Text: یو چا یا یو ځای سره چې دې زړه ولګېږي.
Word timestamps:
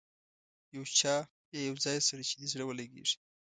یو 0.75 0.83
چا 0.97 1.15
یا 1.53 1.59
یو 1.69 1.75
ځای 1.85 1.97
سره 2.07 2.21
چې 2.29 2.33
دې 2.39 2.47
زړه 2.53 2.63
ولګېږي. 2.65 3.17